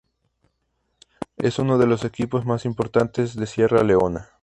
[1.37, 4.29] Es uno de los equipos más importantes de Sierra Leona.